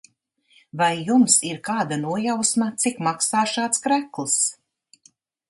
Vai 0.81 0.93
jums 1.09 1.35
ir 1.49 1.59
kāda 1.69 1.99
nojausma, 2.05 2.71
cik 2.85 2.99
maksā 3.09 3.45
šāds 3.53 3.85
krekls? 3.87 4.41